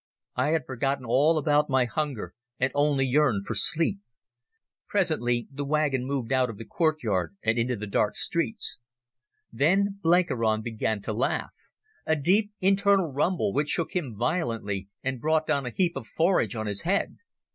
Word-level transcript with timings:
I 0.35 0.47
had 0.47 0.65
forgotten 0.65 1.05
all 1.05 1.37
about 1.37 1.69
my 1.69 1.85
hunger, 1.85 2.33
and 2.59 2.71
only 2.73 3.05
yearned 3.05 3.45
for 3.45 3.53
sleep. 3.53 3.99
Presently 4.87 5.47
the 5.51 5.63
wagon 5.63 6.05
moved 6.05 6.33
out 6.33 6.49
of 6.49 6.57
the 6.57 6.65
courtyard 6.65 7.35
into 7.43 7.75
the 7.75 7.85
dark 7.85 8.15
streets. 8.15 8.79
Then 9.53 9.99
Blenkiron 10.01 10.63
began 10.63 11.03
to 11.03 11.13
laugh, 11.13 11.53
a 12.03 12.15
deep 12.15 12.51
internal 12.59 13.13
rumble 13.13 13.53
which 13.53 13.69
shook 13.69 13.95
him 13.95 14.15
violently 14.17 14.89
and 15.03 15.21
brought 15.21 15.45
down 15.45 15.67
a 15.67 15.69
heap 15.69 15.95
of 15.95 16.07
forage 16.07 16.55
on 16.55 16.65
his 16.65 16.81
head. 16.81 17.17